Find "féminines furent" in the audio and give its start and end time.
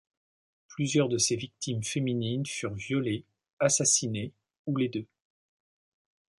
1.83-2.73